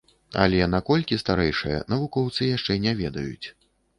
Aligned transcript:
Але 0.43 0.61
на 0.75 0.79
колькі 0.87 1.19
старэйшае, 1.23 1.75
навукоўцы 1.95 2.47
яшчэ 2.57 2.79
не 2.87 2.97
ведаюць. 3.05 3.47